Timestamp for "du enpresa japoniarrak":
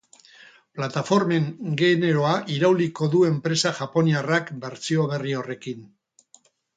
3.15-4.49